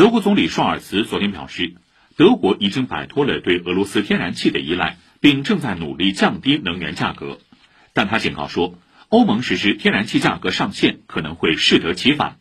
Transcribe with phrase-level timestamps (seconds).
[0.00, 1.74] 德国总理舒尔茨昨天表示
[2.16, 7.38] 德国已经摆脱了对俄罗斯天然气的依赖并正在努力降低能源价格。
[7.92, 8.78] 但他警告说
[9.10, 12.38] 欧盟实施天然气价格上限可能会适得其反。